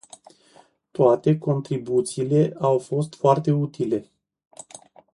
[0.91, 4.11] Toate contribuțiile au fost foarte utile.